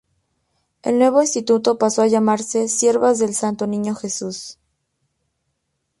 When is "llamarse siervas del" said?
2.07-3.35